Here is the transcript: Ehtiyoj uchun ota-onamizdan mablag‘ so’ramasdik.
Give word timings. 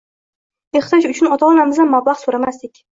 Ehtiyoj 0.79 1.05
uchun 1.11 1.31
ota-onamizdan 1.37 1.95
mablag‘ 1.95 2.23
so’ramasdik. 2.27 2.87